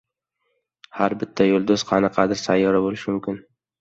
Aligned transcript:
Har 1.01 1.15
bitta 1.23 1.47
yulduz 1.49 1.85
qanaqadir 1.93 2.43
sayyora 2.45 2.83
boʻlishi 2.87 3.13
mumkin. 3.15 3.39